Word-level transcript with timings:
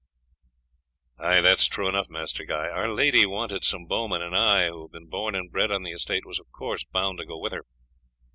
"That 1.19 1.45
is 1.45 1.67
true 1.67 1.87
enough, 1.87 2.09
Master 2.09 2.43
Guy. 2.43 2.69
Our 2.69 2.89
lady 2.91 3.27
wanted 3.27 3.63
some 3.63 3.85
bowmen, 3.85 4.23
and 4.23 4.35
I, 4.35 4.65
who 4.65 4.87
have 4.87 4.91
been 4.91 5.05
born 5.09 5.35
and 5.35 5.51
bred 5.51 5.69
on 5.69 5.83
the 5.83 5.91
estate, 5.91 6.25
was 6.25 6.39
of 6.39 6.51
course 6.51 6.83
bound 6.83 7.19
to 7.19 7.25
go 7.27 7.37
with 7.37 7.53
her. 7.53 7.67